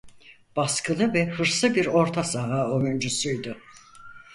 [0.55, 3.57] Baskılı ve hırslı bir orta saha oyuncusuydu.